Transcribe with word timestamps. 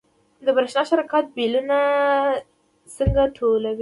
د 0.45 0.47
برښنا 0.57 0.81
شرکت 0.89 1.25
بیلونه 1.35 1.79
څنګه 2.95 3.23
ټولوي؟ 3.37 3.69